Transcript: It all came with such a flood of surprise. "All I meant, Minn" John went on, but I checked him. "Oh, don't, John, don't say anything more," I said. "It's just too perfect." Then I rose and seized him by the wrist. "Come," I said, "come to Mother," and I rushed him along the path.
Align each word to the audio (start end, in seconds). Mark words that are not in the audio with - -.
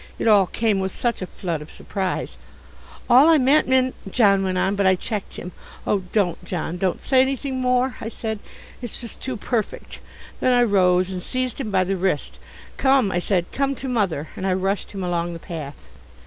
It 0.17 0.27
all 0.27 0.47
came 0.47 0.79
with 0.79 0.91
such 0.91 1.21
a 1.21 1.27
flood 1.27 1.61
of 1.61 1.69
surprise. 1.69 2.35
"All 3.07 3.27
I 3.29 3.37
meant, 3.37 3.67
Minn" 3.67 3.93
John 4.09 4.43
went 4.43 4.57
on, 4.57 4.73
but 4.75 4.87
I 4.87 4.95
checked 4.95 5.35
him. 5.35 5.51
"Oh, 5.85 5.99
don't, 6.11 6.43
John, 6.43 6.79
don't 6.79 7.03
say 7.03 7.21
anything 7.21 7.61
more," 7.61 7.97
I 8.01 8.07
said. 8.07 8.39
"It's 8.81 8.99
just 8.99 9.21
too 9.21 9.37
perfect." 9.37 9.99
Then 10.39 10.53
I 10.53 10.63
rose 10.63 11.11
and 11.11 11.21
seized 11.21 11.61
him 11.61 11.69
by 11.69 11.83
the 11.83 11.97
wrist. 11.97 12.39
"Come," 12.77 13.11
I 13.11 13.19
said, 13.19 13.51
"come 13.51 13.75
to 13.75 13.87
Mother," 13.87 14.29
and 14.35 14.47
I 14.47 14.53
rushed 14.55 14.91
him 14.93 15.03
along 15.03 15.33
the 15.33 15.37
path. 15.37 15.87